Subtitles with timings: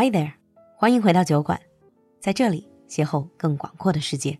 [0.00, 0.30] Hi there，
[0.76, 1.60] 欢迎回到酒馆，
[2.20, 4.38] 在这里邂逅更广阔的世界。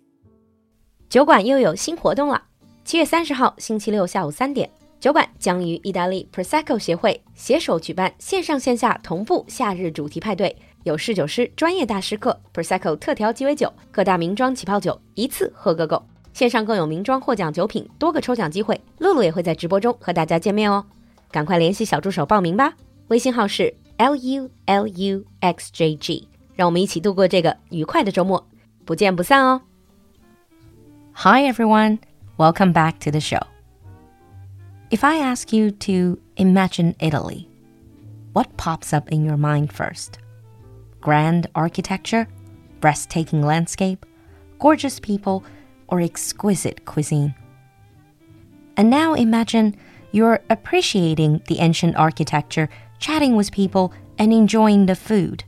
[1.09, 2.41] 酒馆又有新活动了，
[2.85, 4.71] 七月三十号星期六下午三点，
[5.01, 16.01] 酒馆将与意大利 Prosecco 协会携手举办线上线下同步夏日主题派对，有侍酒师专业大师课，Prosecco 特调鸡尾酒，各大名庄起泡酒一次喝个够。
[16.33, 18.81] 线上更有名庄获奖酒品，多个抽奖机会。
[18.99, 20.87] 露露也会在直播中和大家见面哦，
[21.33, 22.77] 赶快联系小助手报名吧，
[23.09, 28.48] 微信号是 l u l u x j g，让我们一起度过这个愉快的周末，
[28.86, 29.62] 不见不散哦。
[31.14, 32.00] Hi everyone,
[32.38, 33.44] welcome back to the show.
[34.90, 37.48] If I ask you to imagine Italy,
[38.34, 40.20] what pops up in your mind first?
[41.02, 42.28] Grand architecture,
[42.80, 44.06] breathtaking landscape,
[44.60, 45.44] gorgeous people,
[45.88, 47.34] or exquisite cuisine?
[48.76, 49.76] And now imagine
[50.12, 55.44] you're appreciating the ancient architecture, chatting with people, and enjoying the food.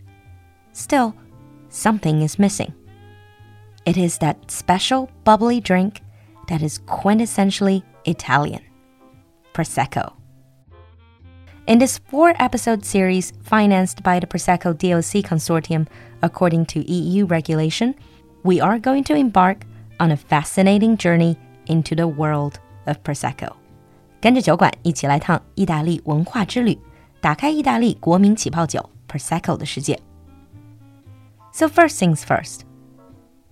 [0.73, 1.15] Still,
[1.69, 2.73] something is missing.
[3.85, 6.01] It is that special bubbly drink
[6.47, 8.61] that is quintessentially Italian
[9.53, 10.13] Prosecco.
[11.67, 15.87] In this four episode series financed by the Prosecco DOC Consortium
[16.21, 17.95] according to EU regulation,
[18.43, 19.65] we are going to embark
[19.99, 23.55] on a fascinating journey into the world of Prosecco.
[24.21, 26.77] 跟着酒馆一起来趟意大利文化之旅，
[27.21, 29.99] 打开意大利国民起泡酒 Prosecco 的世界。
[31.51, 32.61] So first things first,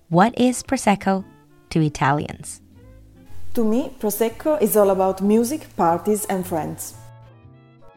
[0.08, 1.24] what is Prosecco
[1.70, 2.60] to Italians?
[3.54, 6.94] To me, Prosecco is all about music, parties, and friends.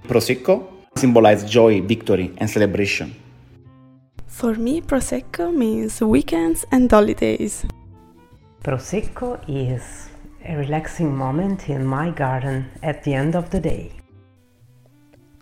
[0.08, 0.64] Prosecco
[0.96, 3.14] symbolizes joy, victory, and celebration.
[4.28, 7.66] For me, Prosecco means weekends and holidays.
[8.64, 10.10] Prosecco is
[10.46, 13.92] a relaxing moment in my garden at the end of the day.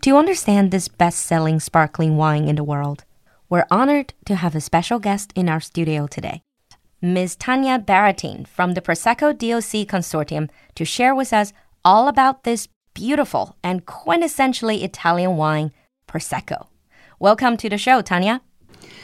[0.01, 3.03] To understand this best selling sparkling wine in the world,
[3.49, 6.41] we're honored to have a special guest in our studio today.
[7.03, 7.35] Ms.
[7.35, 11.53] Tanya Barattin from the Prosecco DOC Consortium to share with us
[11.85, 15.71] all about this beautiful and quintessentially Italian wine,
[16.07, 16.65] Prosecco.
[17.19, 18.41] Welcome to the show, Tanya.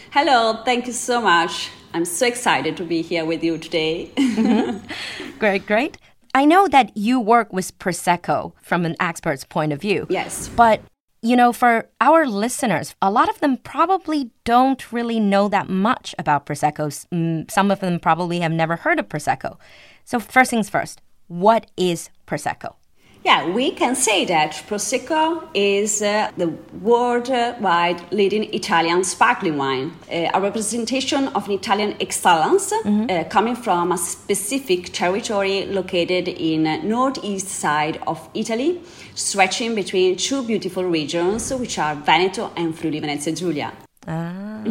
[0.09, 1.69] Hello, thank you so much.
[1.93, 4.09] I'm so excited to be here with you today.
[4.15, 5.37] Mm-hmm.
[5.37, 5.99] Great, great.
[6.37, 10.05] I know that you work with Prosecco from an expert's point of view.
[10.07, 10.47] Yes.
[10.49, 10.81] But,
[11.23, 16.13] you know, for our listeners, a lot of them probably don't really know that much
[16.19, 16.93] about Prosecco.
[17.11, 19.57] Mm, Some of them probably have never heard of Prosecco.
[20.05, 22.75] So, first things first, what is Prosecco?
[23.27, 26.47] Yeah, we can say that Prosecco is uh, the
[26.81, 33.91] worldwide leading Italian sparkling wine, uh, a representation of an Italian excellence uh, coming from
[33.91, 38.81] a specific territory located in uh, northeast side of Italy,
[39.13, 43.73] stretching between two beautiful regions, which are Veneto and Friuli Venezia Giulia.
[44.07, 44.63] Ah.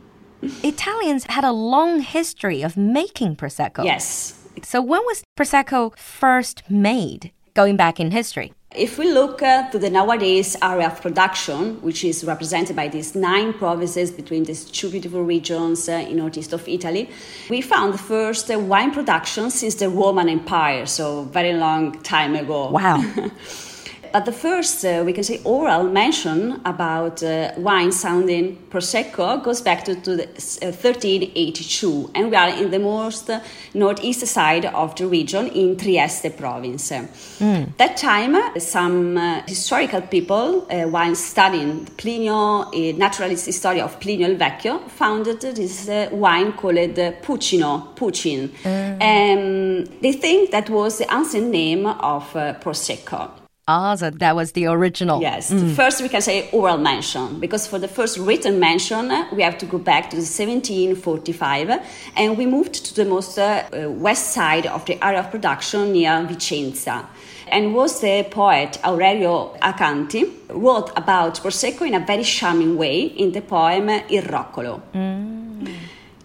[0.62, 3.84] Italians had a long history of making Prosecco.
[3.84, 8.52] Yes, So, when was Prosecco first made, going back in history?
[8.74, 13.14] If we look uh, to the nowadays area of production, which is represented by these
[13.14, 17.08] nine provinces between these two beautiful regions uh, in northeast of Italy,
[17.48, 22.34] we found the first uh, wine production since the Roman Empire, so very long time
[22.34, 22.70] ago.
[22.70, 23.04] Wow.
[24.14, 29.60] But the first, uh, we can say, oral mention about uh, wine sounding Prosecco goes
[29.60, 30.24] back to, to the,
[30.62, 33.40] uh, 1382, and we are in the most uh,
[33.74, 36.90] northeast side of the region in Trieste province.
[36.90, 43.98] That time, uh, some uh, historical people, uh, while studying Plinio, a naturalist history of
[43.98, 48.44] Plinio il Vecchio, founded this uh, wine called uh, Puccino, Puccin.
[48.64, 53.43] Um, they think that was the ancient name of uh, Prosecco.
[53.66, 55.22] Ah, so that was the original.
[55.22, 59.56] Yes, first we can say oral mention because for the first written mention we have
[59.56, 61.70] to go back to 1745
[62.14, 65.92] and we moved to the most uh, uh, west side of the area of production
[65.92, 67.06] near Vicenza.
[67.48, 73.32] And was the poet Aurelio Acanti wrote about Prosecco in a very charming way in
[73.32, 74.82] the poem Il Roccolo.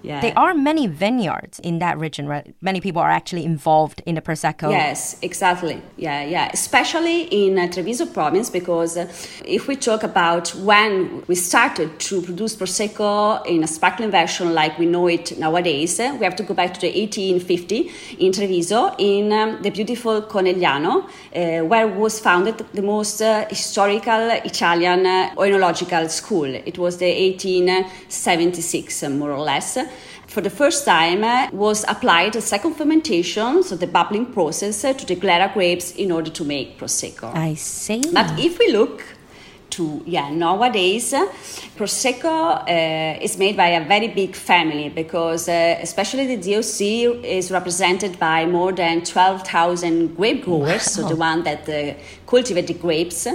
[0.01, 0.21] Yeah.
[0.21, 2.55] There are many vineyards in that region, right?
[2.61, 4.71] Many people are actually involved in the Prosecco.
[4.71, 5.81] Yes, exactly.
[5.97, 6.49] Yeah, yeah.
[6.53, 9.11] Especially in uh, Treviso province, because uh,
[9.45, 14.79] if we talk about when we started to produce Prosecco in a sparkling version like
[14.79, 18.95] we know it nowadays, uh, we have to go back to the 1850 in Treviso,
[18.97, 21.03] in um, the beautiful Conegliano,
[21.35, 26.45] uh, where was founded the most uh, historical Italian uh, oenological school.
[26.45, 29.77] It was the 1876, uh, more or less
[30.29, 34.93] for the first time uh, was applied a second fermentation, so the bubbling process, uh,
[34.93, 37.35] to the Glera grapes in order to make Prosecco.
[37.35, 38.01] I see.
[38.13, 39.03] But if we look
[39.69, 41.27] to yeah nowadays uh,
[41.77, 47.51] prosecco uh, is made by a very big family because uh, especially the doc is
[47.51, 50.79] represented by more than 12000 grape growers wow.
[50.79, 51.93] so the one that uh,
[52.25, 53.27] cultivate the grapes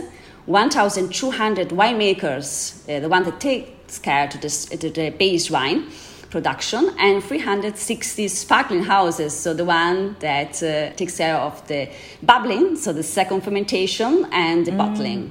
[0.47, 5.87] 1200 winemakers uh, the one that takes care to, this, to the base wine
[6.37, 11.83] production and 360 sparkling houses so the one that uh, takes care of the
[12.23, 14.79] bubbling so the second fermentation and the mm.
[14.83, 15.23] bottling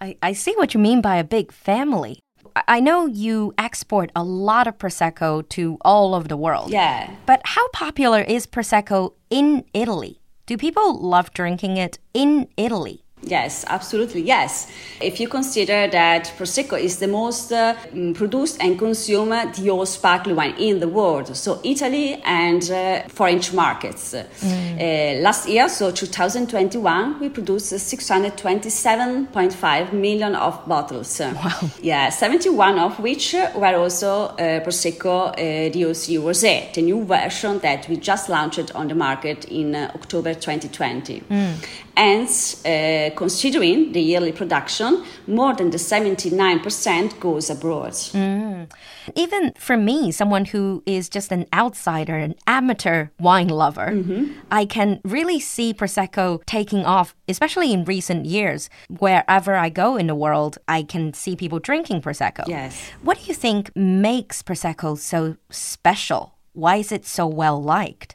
[0.00, 2.20] I, I see what you mean by a big family.
[2.68, 6.70] I know you export a lot of Prosecco to all over the world.
[6.70, 7.10] Yeah.
[7.26, 10.20] But how popular is Prosecco in Italy?
[10.46, 13.03] Do people love drinking it in Italy?
[13.26, 14.66] Yes, absolutely, yes.
[15.00, 20.36] If you consider that Prosecco is the most uh, mm, produced and consumed DO sparkling
[20.36, 24.14] wine in the world, so Italy and uh, foreign markets.
[24.14, 24.76] Mm.
[24.76, 31.20] Uh, last year, so 2021, we produced 627.5 million of bottles.
[31.20, 31.70] Wow.
[31.82, 37.88] Yeah, 71 of which were also uh, Prosecco uh, DOC Rosé, the new version that
[37.88, 41.20] we just launched on the market in uh, October 2020.
[41.20, 41.54] Mm.
[41.96, 42.28] And
[42.64, 47.92] uh, considering the yearly production, more than the 79% goes abroad.
[47.92, 48.70] Mm.
[49.14, 54.32] Even for me, someone who is just an outsider, an amateur wine lover, mm-hmm.
[54.50, 58.70] I can really see Prosecco taking off, especially in recent years.
[58.88, 62.46] Wherever I go in the world, I can see people drinking Prosecco.
[62.46, 62.90] Yes.
[63.02, 66.34] What do you think makes Prosecco so special?
[66.52, 68.13] Why is it so well liked?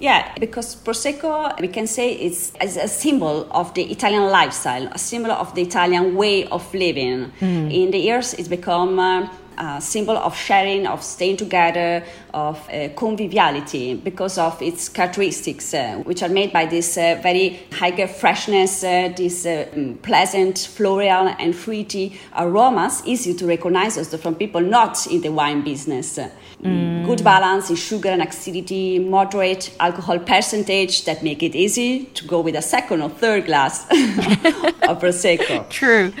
[0.00, 4.98] Yeah, because Prosecco, we can say, it's, is a symbol of the Italian lifestyle, a
[4.98, 7.32] symbol of the Italian way of living.
[7.40, 7.72] Mm.
[7.72, 12.88] In the years, it's become uh, a symbol of sharing, of staying together, of uh,
[12.96, 18.84] conviviality because of its characteristics, uh, which are made by this uh, very high freshness,
[18.84, 24.60] uh, this uh, mm, pleasant floral and fruity aromas, easy to recognize also from people
[24.60, 26.18] not in the wine business.
[26.62, 27.06] Mm.
[27.06, 32.40] Good balance in sugar and acidity, moderate alcohol percentage that make it easy to go
[32.40, 35.68] with a second or third glass of prosecco.
[35.68, 36.12] True.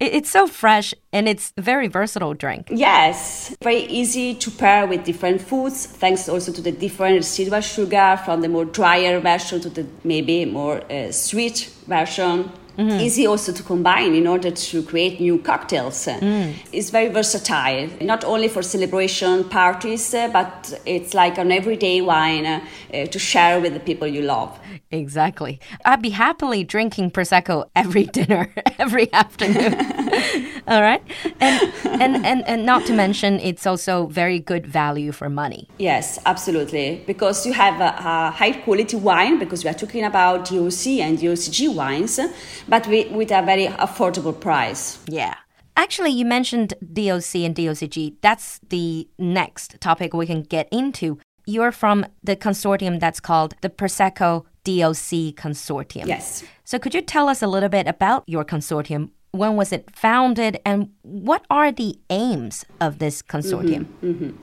[0.00, 2.68] It's so fresh and it's a very versatile drink.
[2.70, 8.20] Yes, very easy to pair with different foods, thanks also to the different residual sugar
[8.24, 12.50] from the more drier version to the maybe more uh, sweet version.
[12.78, 13.00] Mm-hmm.
[13.00, 16.06] Easy also to combine in order to create new cocktails.
[16.06, 16.54] Mm.
[16.72, 22.46] It's very versatile, not only for celebration parties, uh, but it's like an everyday wine
[22.46, 22.60] uh,
[23.06, 24.56] to share with the people you love.
[24.92, 25.60] Exactly.
[25.84, 29.74] I'd be happily drinking prosecco every dinner, every afternoon.
[30.68, 31.02] All right,
[31.40, 35.66] and, and and and not to mention, it's also very good value for money.
[35.78, 39.38] Yes, absolutely, because you have a, a high quality wine.
[39.38, 42.20] Because we are talking about DOC and DOCG wines,
[42.68, 44.98] but we, with a very affordable price.
[45.08, 45.34] Yeah.
[45.76, 48.16] Actually, you mentioned DOC and DOCG.
[48.20, 51.18] That's the next topic we can get into.
[51.46, 56.06] You're from the consortium that's called the Prosecco DOC Consortium.
[56.06, 56.44] Yes.
[56.64, 59.10] So, could you tell us a little bit about your consortium?
[59.30, 63.86] When was it founded, and what are the aims of this consortium?
[64.02, 64.36] Mm-hmm, mm-hmm.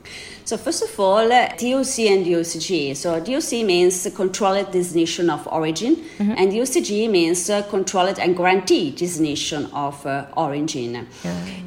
[0.45, 2.95] So, first of all, uh, DOC and DOCG.
[2.95, 6.31] So, DOC means controlled designation of origin, mm-hmm.
[6.31, 11.07] and DOCG means uh, controlled and guaranteed designation of uh, origin.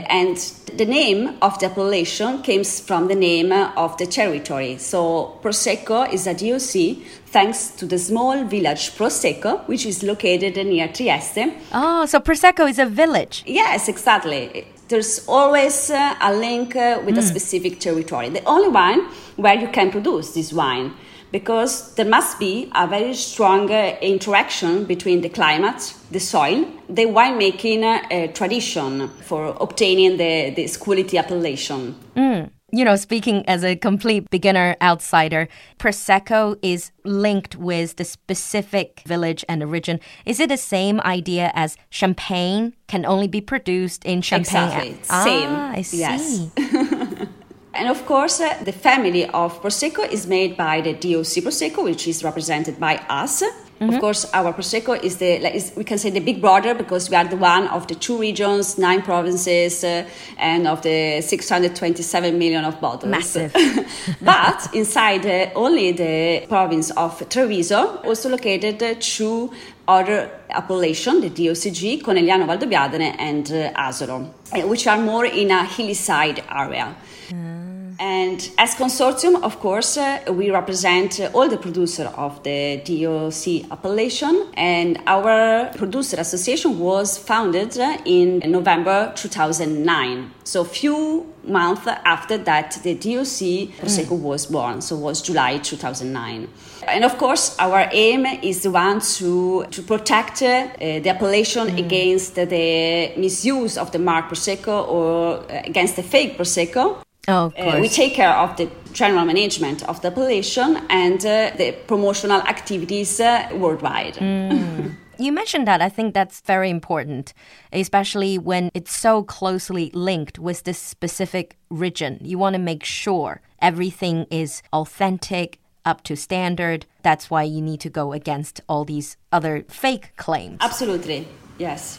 [0.09, 0.37] And
[0.77, 4.79] the name of the appellation comes from the name of the territory.
[4.79, 10.89] So, Prosecco is a DOC thanks to the small village Prosecco, which is located near
[10.89, 11.53] Trieste.
[11.73, 13.45] Oh, so Prosecco is a village?
[13.47, 14.67] Yes, exactly.
[14.89, 17.19] There's always uh, a link uh, with mm.
[17.19, 18.31] a specific territory.
[18.31, 20.95] The only one where you can produce this wine
[21.31, 27.05] because there must be a very strong uh, interaction between the climate, the soil, the
[27.05, 31.95] winemaking uh, tradition for obtaining the, this quality appellation.
[32.17, 35.49] Mm you know, speaking as a complete beginner outsider,
[35.79, 40.01] Prosecco is linked with the specific village and origin.
[40.27, 44.69] Is it the same idea as champagne can only be produced in Champagne?
[44.69, 45.01] Exactly.
[45.09, 45.49] Ah, same.
[45.49, 45.99] I see.
[45.99, 46.51] Yes.
[47.75, 52.07] and of course, uh, the family of Prosecco is made by the DOC Prosecco, which
[52.07, 53.43] is represented by us.
[53.81, 53.95] Mm-hmm.
[53.95, 57.17] Of course, our Prosecco is the is, we can say the big brother because we
[57.17, 60.05] are the one of the two regions, nine provinces, uh,
[60.37, 63.11] and of the 627 million of bottles.
[63.11, 63.55] Massive.
[64.21, 69.53] but inside uh, only the province of Treviso, also located uh, two
[69.87, 75.65] other appellation, the DOCG, Conegliano Valdobbiadene and uh, Asolo, uh, which are more in a
[75.65, 76.95] hilly side area.
[77.29, 77.58] Mm.
[78.01, 83.71] And as consortium, of course, uh, we represent uh, all the producer of the DOC
[83.73, 90.31] appellation, and our producer association was founded uh, in November 2009.
[90.45, 94.81] So few months after that, the DOC Prosecco was born.
[94.81, 96.49] So it was July 2009.
[96.87, 102.37] And of course, our aim is the one to, to protect uh, the appellation against
[102.37, 107.03] the misuse of the mark Prosecco or uh, against the fake Prosecco.
[107.29, 111.73] Oh, Uh, we take care of the general management of the appellation and uh, the
[111.87, 114.19] promotional activities uh, worldwide.
[115.21, 115.83] You mentioned that.
[115.83, 117.35] I think that's very important,
[117.73, 122.19] especially when it's so closely linked with this specific region.
[122.23, 126.87] You want to make sure everything is authentic, up to standard.
[127.03, 130.59] That's why you need to go against all these other fake claims.
[130.61, 131.27] Absolutely,
[131.59, 131.99] yes.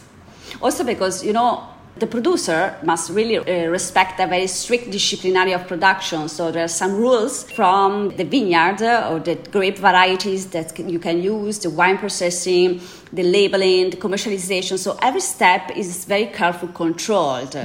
[0.62, 1.67] Also because, you know,
[1.98, 6.29] the producer must really uh, respect a very strict disciplinary of production.
[6.29, 11.22] So there are some rules from the vineyard or the grape varieties that you can
[11.22, 12.79] use, the wine processing,
[13.12, 14.78] the labeling, the commercialization.
[14.78, 17.56] So every step is very carefully controlled.
[17.56, 17.62] Uh,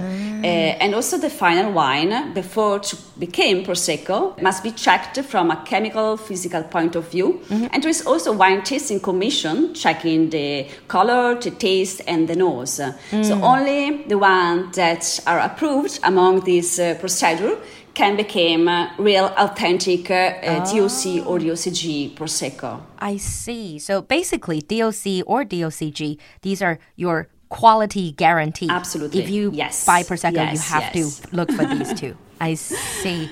[0.82, 6.16] and also the final wine, before to become Prosecco, must be checked from a chemical,
[6.16, 7.40] physical point of view.
[7.72, 12.80] And there is also wine tasting commission checking the color, the taste, and the nose.
[13.10, 17.58] So only the ones that are approved among this uh, procedure
[17.94, 22.80] can become real, authentic uh, uh, DOC or DOCG Prosecco.
[22.98, 23.78] I see.
[23.78, 28.68] So basically, DOC or DOCG, these are your quality guarantee.
[28.68, 29.22] Absolutely.
[29.22, 29.86] If you Yes.
[29.86, 31.20] buy Prosecco, you have yes.
[31.20, 32.16] to look for these two.
[32.40, 33.30] I see.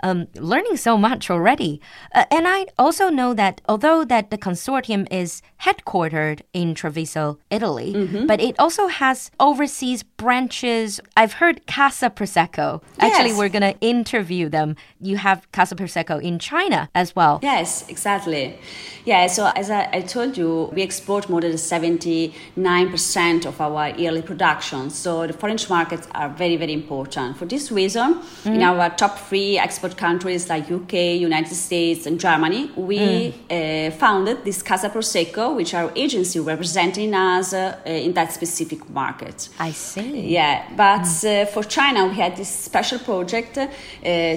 [0.00, 1.80] Um, learning so much already.
[2.14, 7.92] Uh, and I also know that although that the consortium is headquartered in Treviso, Italy,
[7.94, 8.26] Mm-hmm.
[8.26, 11.00] but it also has overseas branches.
[11.16, 12.82] I've heard Casa Prosecco.
[12.98, 14.76] Actually, we're going to interview them.
[15.00, 17.38] You have Casa Prosecco in China as well.
[17.42, 18.58] Yes, exactly.
[19.04, 24.20] Yeah, so as I, I told you, we export more than 79% of our yearly
[24.20, 24.90] production.
[24.90, 27.38] So the foreign markets are very, very important.
[27.38, 32.70] For this reason, in our top three export countries like UK, United States, and Germany,
[32.76, 38.90] we uh, founded this Casa Prosecco, which are agency representing us uh, in that specific
[38.90, 39.48] market.
[39.58, 40.07] I see.
[40.14, 43.66] Yeah, but uh, for China, we had this special project uh,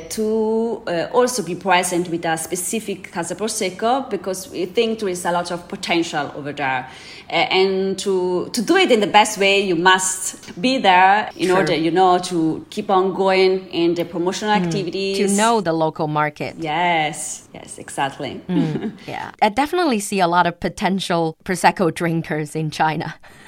[0.09, 5.25] to uh, also be present with a specific Casa Prosecco because we think there is
[5.25, 6.89] a lot of potential over there.
[7.29, 11.47] Uh, and to, to do it in the best way, you must be there in
[11.47, 11.57] Sure.
[11.59, 15.17] order, you know, to keep on going in the promotional activities.
[15.17, 16.55] To know the local market.
[16.59, 18.41] Yes, yes, exactly.
[19.07, 19.31] Yeah.
[19.41, 23.15] I definitely see a lot of potential Prosecco drinkers in China.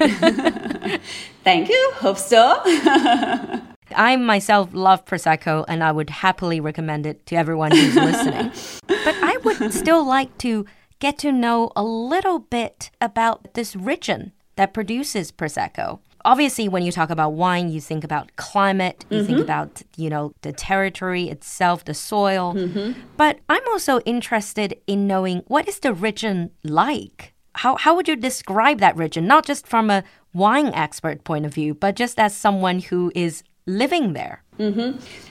[1.44, 1.92] Thank you.
[1.96, 2.60] Hope so.
[3.94, 8.50] I myself love Prosecco and I would happily recommend it to everyone who's listening.
[8.86, 10.64] But I would still like to
[10.98, 15.98] get to know a little bit about this region that produces Prosecco.
[16.24, 19.44] Obviously, when you talk about wine, you think about climate, you think mm-hmm.
[19.44, 22.54] about, you know, the territory itself, the soil.
[22.54, 22.98] Mm-hmm.
[23.18, 27.34] But I'm also interested in knowing what is the region like?
[27.56, 29.26] How, how would you describe that region?
[29.26, 30.02] Not just from a
[30.34, 34.44] wine expert point of view, but just as someone who is living there.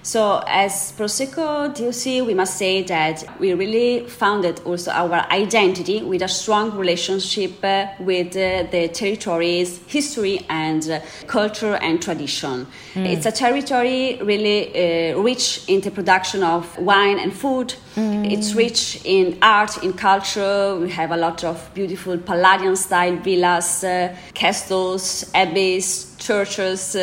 [0.02, 6.22] So, as Prosecco DOC, we must say that we really founded also our identity with
[6.22, 12.68] a strong relationship uh, with uh, the territory's history and uh, culture and tradition.
[12.96, 17.75] It's a territory really uh, rich in the production of wine and food.
[17.96, 20.75] It's rich in art, in culture.
[20.75, 26.96] We have a lot of beautiful Palladian style villas, uh, castles, abbeys, churches.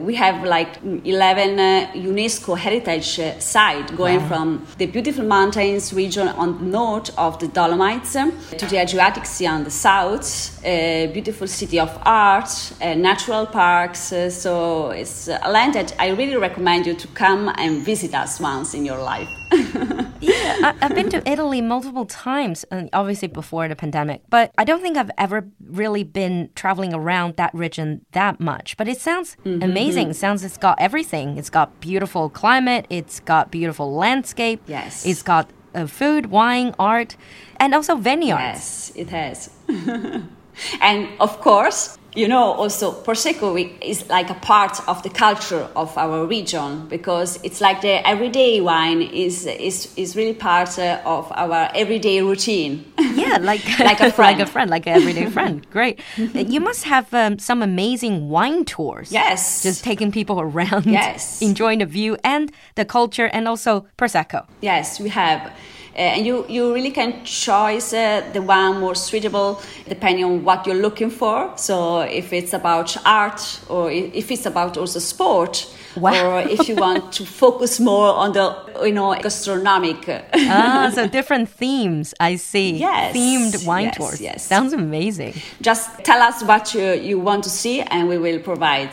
[0.00, 5.92] Uh, we have like 11 uh, UNESCO heritage uh, site going from the beautiful mountains
[5.92, 10.64] region on the north of the Dolomites um, to the Adriatic Sea on the south.
[10.64, 14.12] A beautiful city of art, uh, natural parks.
[14.12, 18.40] Uh, so it's a land that I really recommend you to come and visit us
[18.40, 19.28] once in your life.
[20.20, 24.64] Yeah, I, I've been to Italy multiple times, and obviously before the pandemic, but I
[24.64, 28.76] don't think I've ever really been traveling around that region that much.
[28.76, 29.89] But it sounds amazing.
[29.96, 31.36] It sounds it's got everything.
[31.38, 35.04] It's got beautiful climate, it's got beautiful landscape, Yes.
[35.06, 37.16] it's got uh, food, wine, art,
[37.58, 38.40] and also vineyards.
[38.40, 39.50] Yes, it has.
[40.80, 45.96] and of course, you know, also Prosecco is like a part of the culture of
[45.96, 51.30] our region because it's like the everyday wine is is, is really part uh, of
[51.32, 52.84] our everyday routine.
[52.98, 55.64] Yeah, like like a friend, like a friend, like an everyday friend.
[55.70, 56.00] Great.
[56.16, 59.12] You must have um, some amazing wine tours.
[59.12, 59.62] Yes.
[59.62, 60.86] Just taking people around.
[60.86, 61.40] Yes.
[61.40, 64.46] Enjoying the view and the culture, and also prosecco.
[64.60, 65.52] Yes, we have.
[66.00, 70.66] Uh, and you, you really can choose uh, the one more suitable depending on what
[70.66, 71.52] you're looking for.
[71.56, 75.66] So if it's about art or if it's about also sport,
[75.96, 76.36] Wow.
[76.36, 78.46] or if you want to focus more on the
[78.84, 80.08] you know gastronomic.
[80.32, 82.14] ah, so different themes.
[82.18, 82.78] I see.
[82.78, 83.14] Yes.
[83.14, 84.20] Themed wine Yes, tours.
[84.20, 84.46] yes.
[84.46, 85.34] Sounds amazing.
[85.60, 88.90] Just tell us what you, you want to see, and we will provide.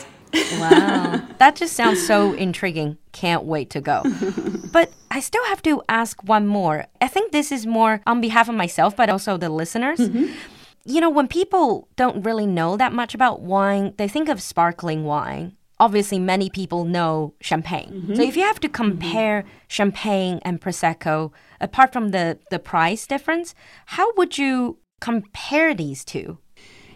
[0.59, 1.21] Wow.
[1.37, 2.97] that just sounds so intriguing.
[3.13, 4.03] Can't wait to go.
[4.73, 6.85] but I still have to ask one more.
[7.01, 9.97] I think this is more on behalf of myself, but also the listeners.
[9.97, 10.31] Mm-hmm.
[10.85, 15.05] You know, when people don't really know that much about wine, they think of sparkling
[15.05, 15.57] wine.
[15.79, 17.91] Obviously, many people know champagne.
[17.93, 18.13] Mm-hmm.
[18.13, 18.83] So if you have to mm-hmm.
[18.83, 23.55] compare champagne and prosecco, apart from the, the price difference,
[23.87, 26.37] how would you compare these two?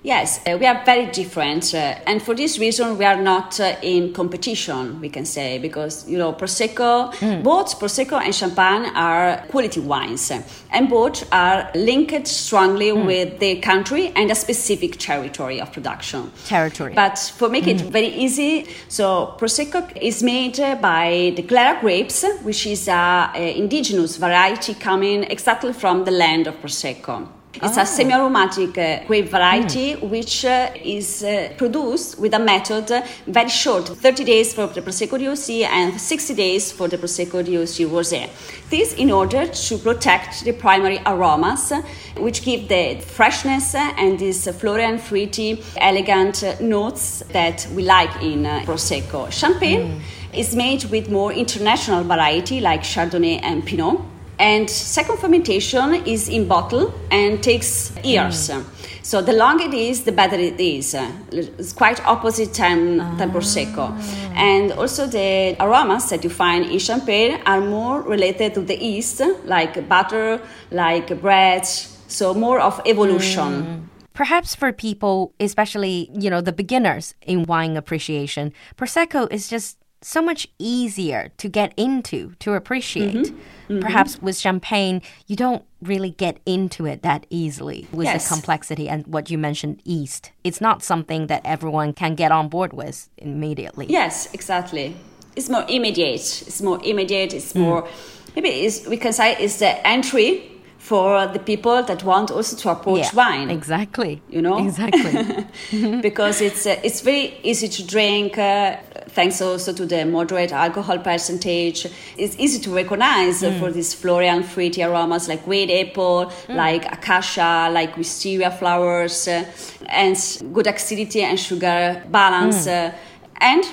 [0.04, 1.78] Yes, uh, we are very different, uh,
[2.08, 5.00] and for this reason, we are not uh, in competition.
[5.00, 10.32] We can say because you know prosecco, both prosecco and champagne are quality wines,
[10.72, 16.32] and both are linked strongly with the country and a specific territory of production.
[16.48, 16.94] Territory.
[16.96, 22.66] But for make it very easy, so prosecco is made by the Glera grapes, which
[22.66, 27.28] is a, a indigenous variety coming exactly from the land of prosecco.
[27.54, 32.90] It's a semi-aromatic uh, grape variety which uh, is uh, produced with a method
[33.28, 37.92] very short, 30 days for the Prosecco DOC and 60 days for the Prosecco DOC
[37.92, 38.30] Rosé.
[38.70, 41.74] This in order to protect the primary aromas
[42.18, 48.46] which give the freshness and uh, floral and fruity, elegant notes that we like in
[48.46, 49.30] uh, Prosecco.
[49.30, 50.02] Champagne
[50.34, 54.00] is made with more international variety like Chardonnay and Pinot.
[54.42, 58.50] And second fermentation is in bottle and takes years.
[58.50, 58.64] Hmm.
[59.04, 60.96] So the longer it is, the better it is.
[61.32, 63.34] It's quite opposite than, than ah.
[63.34, 63.92] Prosecco.
[64.34, 69.22] And also the aromas that you find in champagne are more related to the yeast,
[69.46, 71.68] like butter, like bread.
[71.68, 73.64] So more of evolution.
[73.64, 73.92] Hmm.
[74.14, 80.22] Perhaps for people, especially, you know, the beginners in wine appreciation, Prosecco is just so
[80.22, 83.16] much easier to get into, to appreciate.
[83.16, 83.36] Mm-hmm.
[83.36, 83.80] Mm-hmm.
[83.80, 88.28] Perhaps with champagne, you don't really get into it that easily with Yes.
[88.28, 90.32] the complexity and what you mentioned, yeast.
[90.44, 93.86] It's not something that everyone can get on board with immediately.
[93.90, 94.96] Yes, exactly.
[95.36, 96.44] It's more immediate.
[96.48, 97.34] It's more immediate.
[97.34, 97.62] It's mm.
[97.62, 97.88] more
[98.36, 100.51] maybe it's, we can say it's the entry
[100.82, 103.52] for the people that want also to approach Yeah, wine.
[103.52, 104.20] Exactly.
[104.30, 104.66] You know?
[104.66, 105.46] Exactly.
[106.02, 108.38] because it's uh, it's very easy to drink.
[108.38, 108.78] Uh,
[109.10, 111.86] thanks also to the moderate alcohol percentage,
[112.18, 116.84] it's easy to recognize uh, for these floral and fruity aromas like red apple, like
[116.92, 119.46] acacia, like wisteria flowers, uh,
[119.88, 120.16] and
[120.52, 122.92] good acidity and sugar balance, uh,
[123.40, 123.64] and.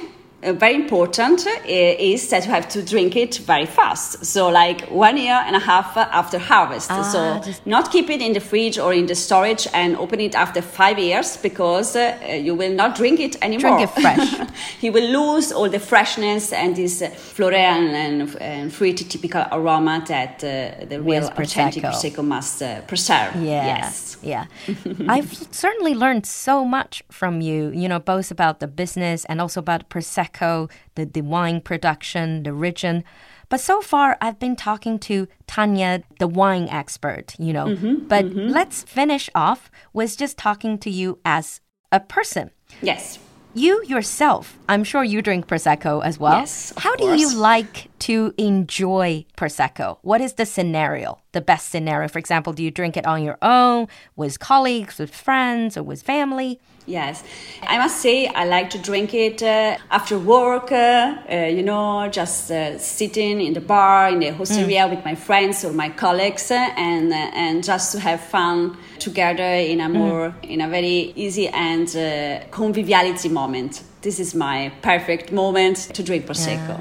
[0.41, 4.25] Uh, very important uh, is that you have to drink it very fast.
[4.25, 6.89] So, like one year and a half after harvest.
[6.93, 10.21] Ah, so, just- not keep it in the fridge or in the storage and open
[10.21, 13.79] it after five years because uh, you will not drink it anymore.
[13.79, 14.49] Drink it fresh.
[14.81, 20.05] you will lose all the freshness and this uh, floral and, and, fruity typical aroma
[20.07, 22.25] that uh, the real With authentic Prosecco.
[22.25, 23.35] Must uh, preserve.
[23.37, 23.67] Yeah.
[23.67, 24.17] Yes.
[24.23, 24.47] Yeah.
[25.09, 29.61] I've certainly learned so much from you, you know, both about the business and also
[29.61, 33.05] about Prosecco, the, the wine production, the region.
[33.49, 37.67] But so far, I've been talking to Tanya, the wine expert, you know.
[37.67, 38.49] Mm-hmm, but mm-hmm.
[38.49, 41.61] let's finish off with just talking to you as
[41.91, 42.51] a person.
[42.83, 43.19] Yes.
[43.55, 46.39] You yourself, I'm sure you drink Prosecco as well.
[46.39, 49.99] Yes, How do you like to enjoy Prosecco?
[50.03, 52.09] What is the scenario, the best scenario?
[52.09, 56.03] For example, do you drink it on your own, with colleagues, with friends, or with
[56.03, 56.61] family?
[56.89, 57.23] Yes,
[57.67, 60.73] I must say I like to drink it uh, after work.
[60.73, 65.15] Uh, uh, you know, just uh, sitting in the bar in the hosteria with my
[65.15, 69.89] friends or my colleagues, uh, and uh, and just to have fun together in a
[69.89, 73.83] more in a very easy and uh, conviviality moment.
[74.01, 76.81] This is my perfect moment to drink prosecco.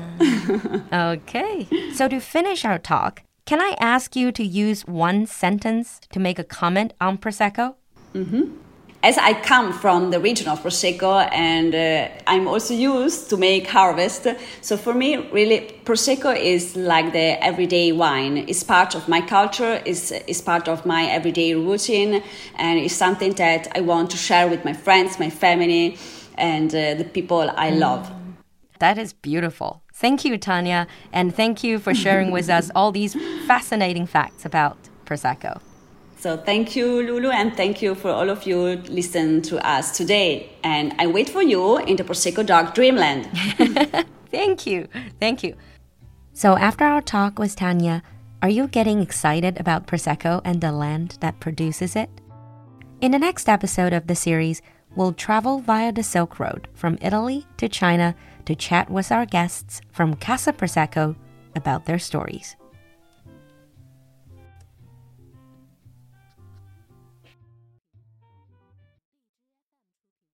[0.93, 1.67] Okay.
[1.93, 6.39] so to finish our talk, can I ask you to use one sentence to make
[6.39, 7.75] a comment on Prosecco?
[9.03, 13.67] As I come from the region of Prosecco and uh, I'm also used to make
[13.67, 14.27] harvest,
[14.61, 18.37] so for me, really, Prosecco is like the everyday wine.
[18.47, 22.23] It's part of my culture, it's, it's part of my everyday routine,
[22.55, 25.97] and it's something that I want to share with my friends, my family,
[26.35, 28.11] and uh, the people I love.
[28.79, 29.81] That is beautiful.
[29.93, 33.15] Thank you, Tanya, and thank you for sharing with us all these
[33.47, 35.61] fascinating facts about Prosecco.
[36.19, 40.49] So thank you, Lulu, and thank you for all of you listening to us today.
[40.63, 43.29] And I wait for you in the Prosecco DOC Dreamland.
[44.31, 44.87] thank you.
[45.19, 45.55] Thank you.
[46.33, 48.01] So after our talk with Tanya,
[48.41, 52.09] are you getting excited about Prosecco and the land that produces it?
[52.99, 54.63] In the next episode of the series,
[54.95, 59.81] we'll travel via the Silk Road from Italy to China to chat with our guests
[59.91, 61.15] from Casa Prosecco
[61.55, 62.55] about their stories.